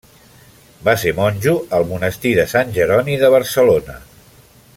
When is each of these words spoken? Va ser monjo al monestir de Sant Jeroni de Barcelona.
Va 0.87 0.95
ser 1.01 1.13
monjo 1.19 1.53
al 1.79 1.85
monestir 1.91 2.33
de 2.41 2.47
Sant 2.57 2.75
Jeroni 2.79 3.19
de 3.25 3.33
Barcelona. 3.37 4.01